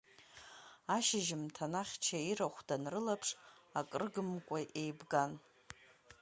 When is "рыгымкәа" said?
4.01-4.59